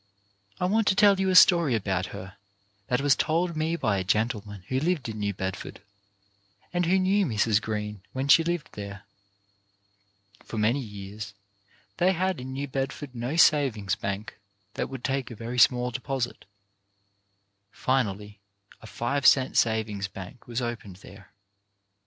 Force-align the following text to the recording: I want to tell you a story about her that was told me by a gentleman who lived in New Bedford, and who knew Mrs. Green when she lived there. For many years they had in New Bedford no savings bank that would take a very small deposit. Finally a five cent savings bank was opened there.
I 0.59 0.65
want 0.65 0.87
to 0.87 0.95
tell 0.95 1.19
you 1.19 1.29
a 1.29 1.35
story 1.35 1.75
about 1.75 2.07
her 2.07 2.35
that 2.87 3.01
was 3.01 3.15
told 3.15 3.55
me 3.55 3.75
by 3.75 3.99
a 3.99 4.03
gentleman 4.03 4.63
who 4.67 4.79
lived 4.79 5.07
in 5.07 5.19
New 5.19 5.31
Bedford, 5.31 5.79
and 6.73 6.87
who 6.87 6.97
knew 6.97 7.23
Mrs. 7.23 7.61
Green 7.61 8.01
when 8.11 8.27
she 8.27 8.43
lived 8.43 8.69
there. 8.71 9.03
For 10.43 10.57
many 10.57 10.79
years 10.79 11.35
they 11.97 12.13
had 12.13 12.41
in 12.41 12.51
New 12.51 12.67
Bedford 12.67 13.13
no 13.13 13.35
savings 13.35 13.93
bank 13.93 14.39
that 14.73 14.89
would 14.89 15.03
take 15.03 15.29
a 15.29 15.35
very 15.35 15.59
small 15.59 15.91
deposit. 15.91 16.45
Finally 17.71 18.39
a 18.81 18.87
five 18.87 19.23
cent 19.27 19.55
savings 19.55 20.07
bank 20.07 20.47
was 20.47 20.63
opened 20.63 20.95
there. 21.05 21.31